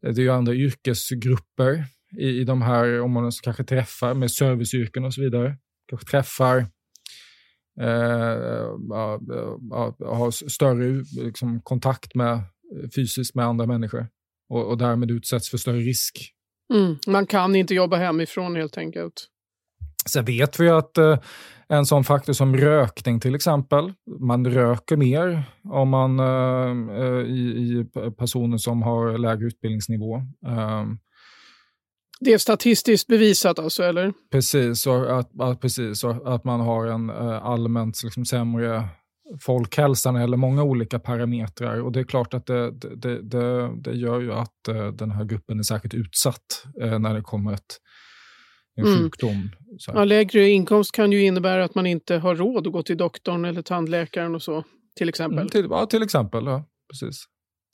det 0.03 0.23
är 0.23 0.31
andra 0.31 0.55
yrkesgrupper 0.55 1.85
i, 2.19 2.29
i 2.29 2.45
de 2.45 2.63
här, 2.63 3.01
om 3.01 3.13
man 3.13 3.31
kanske 3.43 3.65
träffar 3.65 4.15
med 4.15 4.31
serviceyrken 4.31 5.05
och 5.05 5.15
så 5.15 5.21
vidare, 5.21 5.57
kanske 5.89 6.07
träffar 6.07 6.57
eh, 6.59 6.65
ha 10.01 10.31
större 10.33 11.05
liksom, 11.25 11.61
kontakt 11.61 12.15
med, 12.15 12.41
fysiskt 12.95 13.35
med 13.35 13.45
andra 13.45 13.67
människor 13.67 14.07
och, 14.49 14.71
och 14.71 14.79
därmed 14.79 15.11
utsätts 15.11 15.51
för 15.51 15.59
större 15.59 15.81
risk. 15.81 16.35
Mm, 16.75 16.97
man 17.07 17.27
kan 17.27 17.57
inte 17.57 17.75
jobba 17.75 17.97
hemifrån 17.97 18.57
helt 18.57 18.79
enkelt. 18.79 19.29
Sen 20.07 20.25
vet 20.25 20.61
vi 20.61 20.69
att 20.69 20.99
eh, 20.99 21.19
en 21.69 21.87
sån 21.87 22.05
faktor 22.05 22.33
som 22.33 22.57
rökning 22.57 23.21
till 23.21 23.35
exempel, 23.35 23.93
man 24.21 24.47
röker 24.47 24.97
mer 24.97 25.45
om 25.65 25.89
man, 25.89 26.21
eh, 26.21 27.01
eh 27.03 27.21
i, 27.21 27.41
i, 27.41 27.87
personer 28.19 28.59
som 28.59 28.83
har 28.83 29.19
lägre 29.19 29.47
utbildningsnivå. 29.47 30.17
Eh, 30.47 30.85
det 32.21 32.33
är 32.33 32.39
statistiskt 32.39 33.07
bevisat 33.07 33.59
alltså, 33.59 33.83
eller? 33.83 34.13
Precis, 34.33 34.87
och 34.87 35.19
att, 35.19 35.41
att, 35.41 35.61
precis, 35.61 36.05
och 36.05 36.35
att 36.35 36.45
man 36.45 36.61
har 36.61 36.87
en 36.87 37.11
uh, 37.11 37.47
allmänt 37.47 38.03
liksom, 38.05 38.25
sämre 38.25 38.89
folkhälsa 39.41 40.13
när 40.13 40.19
det 40.19 40.23
gäller 40.23 40.37
många 40.37 40.63
olika 40.63 40.99
parametrar. 40.99 41.81
Och 41.81 41.93
det 41.93 42.01
är 42.01 42.05
klart 42.05 42.35
att 42.35 42.47
det, 42.47 42.71
det, 42.71 43.23
det, 43.23 43.77
det 43.81 43.93
gör 43.93 44.21
ju 44.21 44.33
att 44.33 44.69
uh, 44.69 44.89
den 44.89 45.11
här 45.11 45.25
gruppen 45.25 45.59
är 45.59 45.63
särskilt 45.63 45.95
utsatt 45.95 46.67
uh, 46.83 46.99
när 46.99 47.15
det 47.15 47.23
kommer 47.23 47.53
ett, 47.53 47.79
en 48.77 48.87
mm. 48.87 48.99
sjukdom. 48.99 49.51
Ja, 49.87 50.05
lägre 50.05 50.49
inkomst 50.49 50.93
kan 50.93 51.13
ju 51.13 51.27
innebära 51.27 51.65
att 51.65 51.75
man 51.75 51.87
inte 51.87 52.17
har 52.17 52.35
råd 52.35 52.67
att 52.67 52.73
gå 52.73 52.83
till 52.83 52.97
doktorn 52.97 53.45
eller 53.45 53.63
tandläkaren 53.63 54.35
och 54.35 54.43
så, 54.43 54.65
till 54.97 55.09
exempel. 55.09 55.39
Mm, 55.39 55.49
till, 55.49 55.67
ja, 55.71 55.87
till 55.87 56.03
exempel. 56.03 56.45
Ja, 56.47 56.65
precis. 56.91 57.25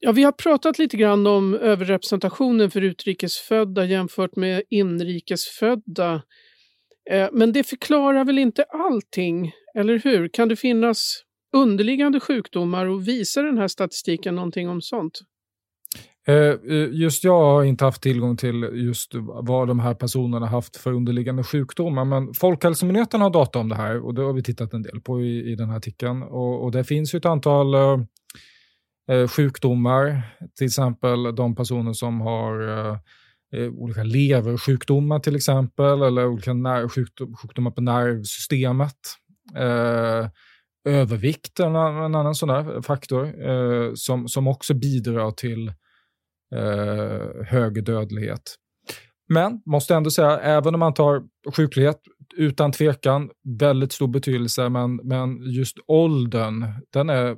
Ja, 0.02 0.12
vi 0.12 0.22
har 0.22 0.32
pratat 0.32 0.78
lite 0.78 0.96
grann 0.96 1.26
om 1.26 1.54
överrepresentationen 1.54 2.70
för 2.70 2.82
utrikesfödda 2.82 3.84
jämfört 3.84 4.36
med 4.36 4.62
inrikesfödda. 4.70 6.22
Eh, 7.10 7.28
men 7.32 7.52
det 7.52 7.64
förklarar 7.64 8.24
väl 8.24 8.38
inte 8.38 8.62
allting, 8.62 9.52
eller 9.74 9.98
hur? 9.98 10.28
Kan 10.28 10.48
det 10.48 10.56
finnas 10.56 11.22
underliggande 11.56 12.20
sjukdomar 12.20 12.86
och 12.86 13.08
visar 13.08 13.42
den 13.42 13.58
här 13.58 13.68
statistiken 13.68 14.34
någonting 14.34 14.68
om 14.68 14.82
sånt? 14.82 15.20
Eh, 16.28 16.34
eh, 16.34 16.88
just 16.92 17.24
jag 17.24 17.40
har 17.40 17.64
inte 17.64 17.84
haft 17.84 18.02
tillgång 18.02 18.36
till 18.36 18.70
just 18.72 19.12
vad 19.44 19.68
de 19.68 19.80
här 19.80 19.94
personerna 19.94 20.46
haft 20.46 20.76
för 20.76 20.92
underliggande 20.92 21.44
sjukdomar, 21.44 22.04
men 22.04 22.34
Folkhälsomyndigheten 22.34 23.20
har 23.20 23.30
data 23.30 23.58
om 23.58 23.68
det 23.68 23.76
här 23.76 24.06
och 24.06 24.14
det 24.14 24.22
har 24.22 24.32
vi 24.32 24.42
tittat 24.42 24.72
en 24.72 24.82
del 24.82 25.00
på 25.00 25.20
i, 25.20 25.52
i 25.52 25.54
den 25.54 25.68
här 25.70 25.76
artikeln. 25.76 26.22
Och, 26.22 26.64
och 26.64 26.72
det 26.72 26.84
finns 26.84 27.14
ju 27.14 27.16
ett 27.16 27.26
antal 27.26 27.74
Eh, 29.10 29.28
sjukdomar, 29.28 30.22
till 30.58 30.66
exempel 30.66 31.34
de 31.34 31.54
personer 31.54 31.92
som 31.92 32.20
har 32.20 32.60
eh, 32.60 32.98
eh, 33.54 33.68
olika 33.68 34.02
leversjukdomar 34.02 35.18
till 35.18 35.36
exempel, 35.36 36.02
eller 36.02 36.26
olika 36.26 36.88
sjukdomar 37.42 37.70
på 37.70 37.80
nervsystemet. 37.80 38.96
Övervikt 40.84 41.60
är 41.60 41.66
en, 41.66 41.76
en 41.76 42.14
annan 42.14 42.34
sån 42.34 42.48
där 42.48 42.82
faktor 42.82 43.96
som, 43.96 44.28
som 44.28 44.46
också 44.46 44.74
bidrar 44.74 45.30
till 45.30 45.72
hög 47.46 47.84
dödlighet. 47.84 48.42
Men 49.28 49.62
måste 49.66 49.94
ändå 49.94 50.10
säga, 50.10 50.38
även 50.38 50.74
om 50.74 50.80
man 50.80 50.94
tar 50.94 51.22
sjuklighet, 51.56 52.00
utan 52.36 52.72
tvekan 52.72 53.30
väldigt 53.60 53.92
stor 53.92 54.08
betydelse, 54.08 54.68
men, 54.68 54.96
men 54.96 55.42
just 55.42 55.76
åldern, 55.86 56.64
den 56.92 57.10
är 57.10 57.36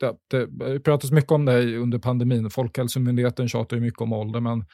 det, 0.00 0.46
det 0.46 0.80
pratas 0.80 1.10
mycket 1.10 1.32
om 1.32 1.44
det 1.44 1.76
under 1.76 1.98
pandemin. 1.98 2.50
Folkhälsomyndigheten 2.50 3.48
tjatar 3.48 3.76
ju 3.76 3.82
mycket 3.82 4.00
om 4.00 4.12
ålder, 4.12 4.40
men 4.40 4.64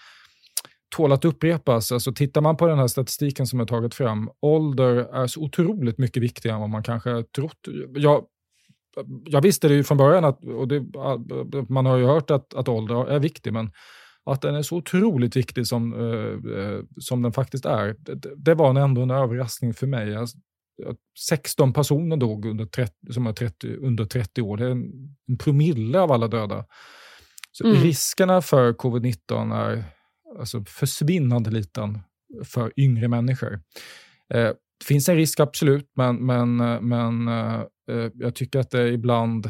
tål 0.97 1.13
att 1.13 1.25
upprepas. 1.25 1.93
Alltså, 1.93 2.13
tittar 2.13 2.41
man 2.41 2.57
på 2.57 2.67
den 2.67 2.79
här 2.79 2.87
statistiken 2.87 3.47
som 3.47 3.59
jag 3.59 3.69
tagit 3.69 3.95
fram, 3.95 4.31
ålder 4.41 4.97
är 4.97 5.27
så 5.27 5.41
otroligt 5.41 5.99
mycket 5.99 6.23
viktigare 6.23 6.55
än 6.55 6.61
vad 6.61 6.71
man 6.71 6.83
kanske 6.83 7.23
trott. 7.23 7.69
Jag, 7.95 8.25
jag 9.25 9.43
visste 9.43 9.69
det 9.69 9.75
ju 9.75 9.85
från 9.85 9.99
början, 9.99 10.25
att, 10.25 10.45
och 10.45 10.69
det, 10.69 10.85
man 11.69 11.87
har 11.87 11.97
ju 11.97 12.07
hört 12.07 12.31
att, 12.31 12.55
att 12.55 12.69
ålder 12.69 13.11
är 13.11 13.19
viktig, 13.19 13.53
men 13.53 13.71
att 14.25 14.43
den 14.43 14.55
är 14.55 14.63
så 14.63 14.77
otroligt 14.77 15.37
viktig 15.37 15.67
som, 15.67 15.93
eh, 15.93 16.53
eh 16.59 16.81
som 16.99 17.23
den 17.23 17.33
faktiskt 17.33 17.67
är, 17.67 17.97
det, 17.99 18.35
det 18.37 18.55
var 18.55 18.81
ändå 18.81 19.03
en 19.03 19.11
överraskning 19.11 19.75
för 19.75 19.87
mig. 19.87 20.09
Jag 20.09 20.29
16 21.29 21.73
personer 21.73 22.17
dog 22.17 22.47
under 22.47 22.67
30, 22.67 23.13
som 23.13 23.27
är 23.27 23.33
30, 23.33 23.77
under 23.77 24.05
30 24.05 24.43
år. 24.43 24.57
Det 24.57 24.67
är 24.67 24.71
en, 24.71 25.17
en 25.29 25.39
promille 25.39 26.01
av 26.01 26.13
alla 26.13 26.29
döda. 26.29 26.65
Så 27.53 27.65
mm. 27.65 27.83
riskerna 27.83 28.43
för 28.43 28.73
covid-19 28.73 29.55
är 29.55 29.85
alltså 30.39 30.65
försvinnande 30.65 31.51
liten 31.51 31.99
för 32.45 32.73
yngre 32.77 33.09
människor. 33.09 33.61
Eh, 34.35 34.51
det 34.79 34.87
finns 34.87 35.09
en 35.09 35.17
risk, 35.17 35.41
absolut, 35.41 35.91
men, 35.95 36.27
men, 36.27 36.57
men 36.89 37.29
eh, 37.29 38.11
jag 38.15 38.35
tycker 38.35 38.59
att 38.59 38.71
det 38.71 38.89
ibland 38.89 39.47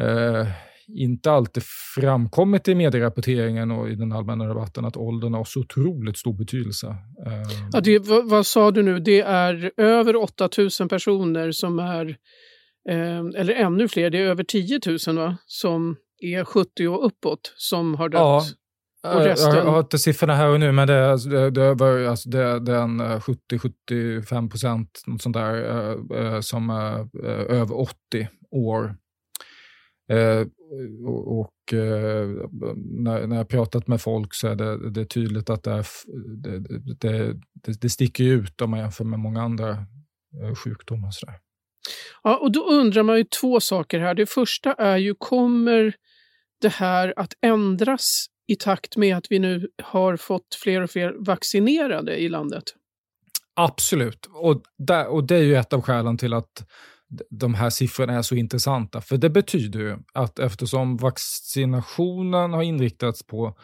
eh, 0.00 0.48
inte 0.94 1.30
alltid 1.30 1.62
framkommit 1.94 2.68
i 2.68 2.74
medierapporteringen 2.74 3.70
och 3.70 3.88
i 3.90 3.94
den 3.94 4.12
allmänna 4.12 4.44
debatten 4.44 4.84
att 4.84 4.96
åldern 4.96 5.34
har 5.34 5.44
så 5.44 5.60
otroligt 5.60 6.18
stor 6.18 6.34
betydelse. 6.34 6.86
Eh, 7.26 7.68
ja, 7.72 7.80
det, 7.80 7.98
vad, 7.98 8.28
vad, 8.28 8.46
sa 8.46 8.70
du 8.70 8.82
nu? 8.82 9.00
Det 9.00 9.20
är 9.20 9.72
över 9.76 10.16
8000 10.16 10.88
personer 10.88 11.52
som 11.52 11.78
är, 11.78 12.08
eh, 12.90 13.40
eller 13.40 13.54
ännu 13.54 13.88
fler, 13.88 14.10
det 14.10 14.18
är 14.18 14.26
över 14.26 14.44
10 14.44 14.80
000 15.06 15.16
va? 15.16 15.36
som 15.46 15.96
är 16.20 16.44
70 16.44 16.88
och 16.88 17.06
uppåt 17.06 17.52
som 17.56 17.94
har 17.94 18.08
dött. 18.08 18.20
Ja. 18.20 18.44
Och 19.02 19.20
resten... 19.20 19.54
Jag 19.54 19.64
har 19.64 19.80
inte 19.80 19.98
siffrorna 19.98 20.34
här 20.34 20.48
och 20.48 20.60
nu, 20.60 20.72
men 20.72 20.86
det 20.88 20.94
är, 20.94 21.10
alltså, 21.10 21.28
det, 21.28 21.50
det 21.50 21.62
är, 21.62 22.08
alltså, 22.08 22.28
det, 22.30 22.42
är 22.72 22.82
en 22.82 23.00
70-75 23.00 24.34
eh, 24.34 24.48
procent 24.48 25.02
sånt 25.20 25.36
där, 25.36 26.34
eh, 26.34 26.40
som 26.40 26.70
är 26.70 27.08
över 27.52 27.80
80 27.80 28.28
år. 28.50 28.96
Eh, 30.10 30.46
och 31.14 31.72
eh, 31.72 32.28
när, 32.76 33.26
när 33.26 33.36
jag 33.36 33.48
pratat 33.48 33.86
med 33.86 34.00
folk 34.00 34.34
så 34.34 34.48
är 34.48 34.54
det, 34.54 34.90
det 34.90 35.00
är 35.00 35.04
tydligt 35.04 35.50
att 35.50 35.62
det, 35.62 35.70
är, 35.70 35.86
det, 36.36 36.58
det, 36.94 37.40
det, 37.52 37.80
det 37.80 37.90
sticker 37.90 38.24
ut 38.24 38.60
om 38.60 38.70
man 38.70 38.80
jämför 38.80 39.04
med 39.04 39.18
många 39.18 39.42
andra 39.42 39.70
eh, 39.70 40.54
sjukdomar. 40.54 41.10
Så. 41.10 41.26
Ja, 42.22 42.36
och 42.36 42.52
då 42.52 42.70
undrar 42.70 43.02
man 43.02 43.16
ju 43.16 43.24
två 43.24 43.60
saker 43.60 44.00
här. 44.00 44.14
Det 44.14 44.26
första 44.26 44.72
är 44.72 44.96
ju, 44.96 45.14
kommer 45.14 45.94
det 46.60 46.72
här 46.72 47.14
att 47.16 47.34
ändras 47.40 48.26
i 48.46 48.56
takt 48.56 48.96
med 48.96 49.16
att 49.16 49.26
vi 49.30 49.38
nu 49.38 49.68
har 49.82 50.16
fått 50.16 50.54
fler 50.62 50.80
och 50.80 50.90
fler 50.90 51.14
vaccinerade 51.18 52.16
i 52.16 52.28
landet? 52.28 52.64
Absolut, 53.54 54.26
och, 54.32 54.62
där, 54.78 55.06
och 55.06 55.24
det 55.24 55.36
är 55.36 55.42
ju 55.42 55.56
ett 55.56 55.72
av 55.72 55.82
skälen 55.82 56.18
till 56.18 56.32
att 56.32 56.64
de 57.30 57.54
här 57.54 57.70
siffrorna 57.70 58.12
är 58.12 58.22
så 58.22 58.34
intressanta. 58.34 59.00
För 59.00 59.16
det 59.16 59.30
betyder 59.30 59.80
ju 59.80 59.98
att 60.12 60.38
eftersom 60.38 60.96
vaccinationen 60.96 62.52
har 62.52 62.62
inriktats 62.62 63.22
på, 63.22 63.54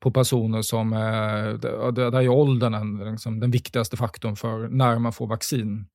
på 0.00 0.10
personer 0.10 0.62
som 0.62 0.92
är, 0.92 1.52
där 1.92 2.22
är 2.22 2.28
åldern 2.28 3.10
liksom 3.10 3.40
den 3.40 3.50
viktigaste 3.50 3.96
faktorn 3.96 4.36
för 4.36 4.68
när 4.68 4.98
man 4.98 5.12
får 5.12 5.26
vaccin. 5.26 5.86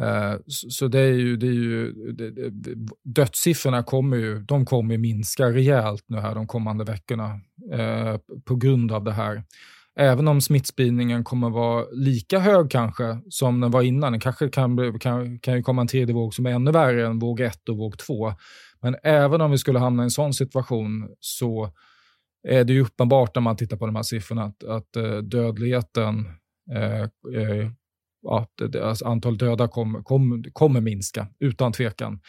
Eh, 0.00 0.34
så 0.46 0.88
det 0.88 1.00
är 1.00 1.12
ju, 1.12 1.36
det 1.36 1.46
är 1.46 1.52
ju, 1.52 1.94
dödssiffrorna 3.04 3.82
kommer 3.82 4.16
ju, 4.16 4.38
de 4.38 4.66
kommer 4.66 4.98
minska 4.98 5.46
rejält 5.50 6.04
nu 6.06 6.18
här 6.18 6.34
de 6.34 6.46
kommande 6.46 6.84
veckorna 6.84 7.40
eh, 7.72 8.16
på 8.44 8.56
grund 8.56 8.92
av 8.92 9.04
det 9.04 9.12
här. 9.12 9.42
Även 10.00 10.28
om 10.28 10.40
smittspridningen 10.40 11.24
kommer 11.24 11.50
vara 11.50 11.84
lika 11.92 12.38
hög 12.38 12.70
kanske 12.70 13.20
som 13.30 13.60
den 13.60 13.70
var 13.70 13.82
innan. 13.82 14.12
Det 14.12 14.20
kanske 14.20 14.48
kan, 14.48 14.98
kan, 14.98 15.38
kan 15.38 15.56
ju 15.56 15.62
komma 15.62 15.82
en 15.82 15.88
tredje 15.88 16.14
våg 16.14 16.34
som 16.34 16.46
är 16.46 16.50
ännu 16.50 16.70
värre 16.70 17.06
än 17.06 17.18
våg 17.18 17.40
1 17.40 17.68
och 17.68 17.76
våg 17.76 17.98
2. 17.98 18.32
Men 18.82 18.96
även 19.02 19.40
om 19.40 19.50
vi 19.50 19.58
skulle 19.58 19.78
hamna 19.78 20.02
i 20.02 20.04
en 20.04 20.10
sån 20.10 20.34
situation 20.34 21.08
så 21.20 21.70
är 22.48 22.64
det 22.64 22.72
ju 22.72 22.82
uppenbart 22.82 23.34
när 23.34 23.42
man 23.42 23.56
tittar 23.56 23.76
på 23.76 23.86
de 23.86 23.96
här 23.96 24.02
siffrorna 24.02 24.44
att, 24.44 24.64
att 24.64 24.96
eh, 24.96 25.16
dödligheten 25.16 26.26
eh, 26.74 27.02
eh, 27.02 27.70
att 28.28 28.76
alltså 28.82 29.04
antalet 29.04 29.38
döda 29.38 29.68
kommer 29.68 30.02
kom, 30.02 30.44
kommer 30.52 30.80
minska, 30.80 31.26
utan 31.40 31.72
tvekan. 31.72 32.20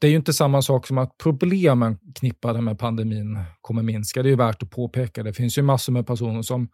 Det 0.00 0.06
är 0.06 0.10
ju 0.10 0.16
inte 0.16 0.32
samma 0.32 0.62
sak 0.62 0.86
som 0.86 0.98
att 0.98 1.18
problemen 1.18 1.98
knippade 2.14 2.60
med 2.60 2.78
pandemin 2.78 3.38
kommer 3.60 3.82
minska. 3.82 4.22
Det 4.22 4.28
är 4.28 4.30
ju 4.30 4.36
värt 4.36 4.62
att 4.62 4.70
påpeka. 4.70 5.22
Det 5.22 5.32
finns 5.32 5.58
ju 5.58 5.62
massor 5.62 5.92
med 5.92 6.06
personer 6.06 6.42
som 6.42 6.68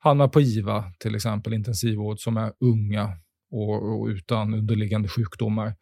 hamnar 0.00 0.28
på 0.28 0.40
IVA, 0.40 0.84
till 0.98 1.14
exempel 1.14 1.52
intensivvård, 1.52 2.20
som 2.20 2.36
är 2.36 2.52
unga 2.60 3.08
och, 3.50 4.00
och 4.00 4.06
utan 4.06 4.54
underliggande 4.54 5.08
sjukdomar. 5.08 5.74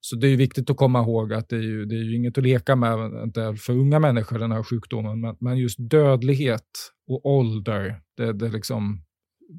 Så 0.00 0.16
det 0.16 0.28
är 0.28 0.36
viktigt 0.36 0.70
att 0.70 0.76
komma 0.76 1.02
ihåg 1.02 1.32
att 1.32 1.48
det 1.48 1.56
är 1.56 1.62
ju, 1.62 1.84
det 1.84 1.94
är 1.94 2.02
ju 2.02 2.16
inget 2.16 2.38
att 2.38 2.44
leka 2.44 2.76
med 2.76 3.22
inte 3.24 3.56
för 3.56 3.72
unga 3.72 3.98
människor, 3.98 4.38
den 4.38 4.52
här 4.52 4.62
sjukdomen. 4.62 5.20
Men, 5.20 5.36
men 5.40 5.58
just 5.58 5.76
dödlighet 5.78 6.92
och 7.08 7.26
ålder, 7.26 8.00
det, 8.16 8.32
det, 8.32 8.48
liksom, 8.48 9.02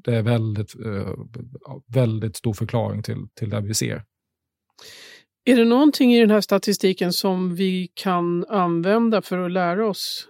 det 0.04 0.14
är 0.14 0.22
väldigt, 0.22 0.74
eh, 0.86 1.14
väldigt 1.94 2.36
stor 2.36 2.52
förklaring 2.52 3.02
till, 3.02 3.28
till 3.34 3.50
det 3.50 3.60
vi 3.60 3.74
ser. 3.74 4.02
Är 5.44 5.56
det 5.56 5.64
någonting 5.64 6.14
i 6.14 6.20
den 6.20 6.30
här 6.30 6.40
statistiken 6.40 7.12
som 7.12 7.54
vi 7.54 7.88
kan 7.94 8.44
använda 8.44 9.22
för 9.22 9.38
att 9.38 9.52
lära 9.52 9.88
oss 9.88 10.28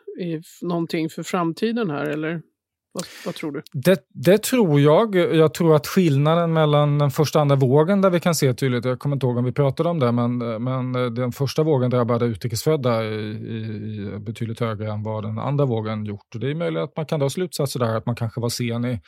någonting 0.62 1.08
för 1.08 1.22
framtiden 1.22 1.90
här? 1.90 2.04
Eller? 2.04 2.42
Vad, 2.92 3.04
vad, 3.24 3.34
tror 3.34 3.52
du? 3.52 3.62
Det, 3.72 4.04
det, 4.08 4.42
tror 4.42 4.80
jag. 4.80 5.14
Jag 5.14 5.54
tror 5.54 5.76
att 5.76 5.86
skillnaden 5.86 6.52
mellan 6.52 6.98
den 6.98 7.10
första 7.10 7.38
och 7.38 7.42
andra 7.42 7.56
vågen 7.56 8.00
där 8.00 8.10
vi 8.10 8.20
kan 8.20 8.34
se 8.34 8.54
tydligt, 8.54 8.84
jag 8.84 8.98
kommer 8.98 9.16
inte 9.16 9.26
ihåg 9.26 9.36
om 9.36 9.44
vi 9.44 9.52
pratade 9.52 9.88
om 9.88 9.98
det, 9.98 10.12
men, 10.12 10.38
men 10.64 10.92
den 11.14 11.32
första 11.32 11.62
vågen 11.62 11.90
drabbade 11.90 12.26
utrikesfödda 12.26 13.04
i, 13.04 13.08
i, 13.08 14.18
betydligt 14.18 14.60
högre 14.60 14.92
än 14.92 15.02
vad 15.02 15.24
den 15.24 15.38
andra 15.38 15.64
vågen 15.64 16.04
gjort. 16.04 16.34
Och 16.34 16.40
det 16.40 16.50
är 16.50 16.54
möjligt 16.54 16.82
att 16.82 16.96
man 16.96 17.06
kan 17.06 17.20
dra 17.20 17.30
slutsatser 17.30 17.80
där, 17.80 17.96
att 17.96 18.06
man 18.06 18.16
kanske 18.16 18.40
var 18.40 18.48
sen 18.48 18.84
i 18.84 19.00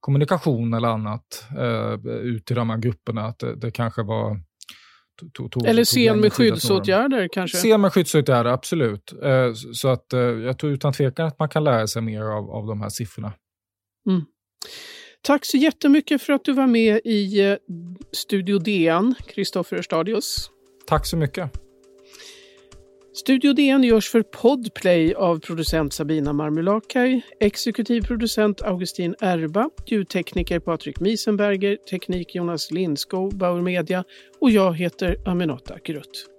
kommunikation 0.00 0.74
eller 0.74 0.88
annat 0.88 1.46
eh, 1.58 2.10
ut 2.10 2.46
till 2.46 2.56
de 2.56 2.70
här 2.70 2.78
grupperna, 2.78 3.26
att 3.26 3.38
det, 3.38 3.54
det 3.54 3.70
kanske 3.70 4.02
var 4.02 4.40
Tog, 5.34 5.52
tog, 5.52 5.66
Eller 5.66 5.84
sen 5.84 6.20
med 6.20 6.32
skyddsåtgärder 6.32 7.28
kanske? 7.32 7.58
Sen 7.58 7.80
med 7.80 7.92
skyddsåtgärder, 7.92 8.50
absolut. 8.50 9.12
Eh, 9.22 9.52
så 9.72 9.88
att, 9.88 10.12
eh, 10.12 10.20
jag 10.20 10.58
tror 10.58 10.72
utan 10.72 10.92
tvekan 10.92 11.26
att 11.26 11.38
man 11.38 11.48
kan 11.48 11.64
lära 11.64 11.86
sig 11.86 12.02
mer 12.02 12.22
av, 12.22 12.50
av 12.50 12.66
de 12.66 12.80
här 12.80 12.88
siffrorna. 12.88 13.32
Mm. 14.08 14.24
Tack 15.22 15.44
så 15.44 15.56
jättemycket 15.56 16.22
för 16.22 16.32
att 16.32 16.44
du 16.44 16.52
var 16.52 16.66
med 16.66 17.00
i 17.04 17.40
eh, 17.40 17.56
Studio 18.12 18.58
DN, 18.58 19.14
Kristoffer 19.28 19.82
Stadius. 19.82 20.50
Tack 20.86 21.06
så 21.06 21.16
mycket. 21.16 21.67
Studio 23.12 23.52
DN 23.52 23.84
görs 23.84 24.08
för 24.08 24.22
Podplay 24.22 25.14
av 25.14 25.40
producent 25.40 25.92
Sabina 25.92 26.32
Marmulakai, 26.32 27.20
exekutiv 27.40 28.02
producent 28.02 28.62
Augustin 28.62 29.14
Erba, 29.20 29.70
ljudtekniker 29.86 30.60
Patrik 30.60 31.00
Miesenberger, 31.00 31.76
teknik 31.76 32.34
Jonas 32.34 32.70
Lindskog, 32.70 33.34
Bauer 33.34 33.62
Media 33.62 34.04
och 34.40 34.50
jag 34.50 34.76
heter 34.76 35.16
Aminata 35.24 35.78
Grutt. 35.84 36.37